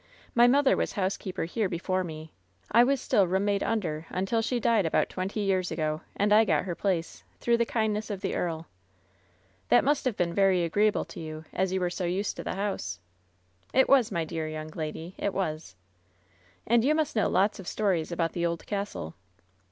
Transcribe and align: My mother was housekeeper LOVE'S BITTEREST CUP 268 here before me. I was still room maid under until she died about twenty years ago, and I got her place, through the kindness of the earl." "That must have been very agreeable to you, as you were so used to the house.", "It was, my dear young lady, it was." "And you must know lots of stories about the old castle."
My 0.33 0.47
mother 0.47 0.75
was 0.75 0.93
housekeeper 0.93 1.43
LOVE'S 1.43 1.53
BITTEREST 1.53 1.83
CUP 1.83 1.85
268 1.85 1.99
here 2.01 2.03
before 2.03 2.03
me. 2.03 2.33
I 2.79 2.83
was 2.83 2.99
still 2.99 3.27
room 3.27 3.45
maid 3.45 3.61
under 3.61 4.07
until 4.09 4.41
she 4.41 4.59
died 4.59 4.87
about 4.87 5.09
twenty 5.09 5.41
years 5.41 5.69
ago, 5.69 6.01
and 6.15 6.33
I 6.33 6.43
got 6.43 6.63
her 6.63 6.73
place, 6.73 7.23
through 7.39 7.57
the 7.57 7.67
kindness 7.67 8.09
of 8.09 8.21
the 8.21 8.33
earl." 8.33 8.65
"That 9.69 9.83
must 9.83 10.05
have 10.05 10.17
been 10.17 10.33
very 10.33 10.63
agreeable 10.63 11.05
to 11.05 11.19
you, 11.19 11.45
as 11.53 11.71
you 11.71 11.79
were 11.79 11.91
so 11.91 12.05
used 12.05 12.35
to 12.37 12.43
the 12.43 12.55
house.", 12.55 12.99
"It 13.75 13.87
was, 13.87 14.11
my 14.11 14.25
dear 14.25 14.47
young 14.47 14.69
lady, 14.73 15.13
it 15.19 15.35
was." 15.35 15.75
"And 16.65 16.83
you 16.83 16.95
must 16.95 17.15
know 17.15 17.29
lots 17.29 17.59
of 17.59 17.67
stories 17.67 18.11
about 18.11 18.31
the 18.31 18.43
old 18.43 18.65
castle." 18.65 19.13